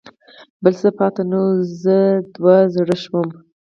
[0.63, 1.49] بل څه پاتې نه و،
[1.81, 1.97] زه
[2.35, 3.27] دوه زړی شوم.